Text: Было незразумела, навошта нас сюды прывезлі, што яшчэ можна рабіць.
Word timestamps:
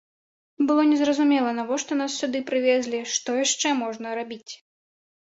Было 0.69 0.83
незразумела, 0.91 1.49
навошта 1.59 1.97
нас 1.99 2.15
сюды 2.21 2.41
прывезлі, 2.47 3.01
што 3.17 3.35
яшчэ 3.43 3.75
можна 3.83 4.15
рабіць. 4.21 4.53